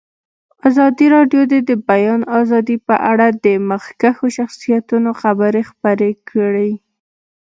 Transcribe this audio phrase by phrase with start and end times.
[0.67, 6.71] ازادي راډیو د د بیان آزادي په اړه د مخکښو شخصیتونو خبرې خپرې کړي.